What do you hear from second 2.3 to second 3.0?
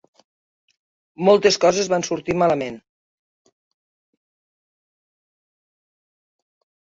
malament.